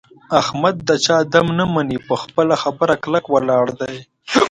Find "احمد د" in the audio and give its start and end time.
0.41-0.89